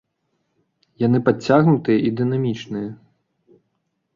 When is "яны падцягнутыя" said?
1.05-1.99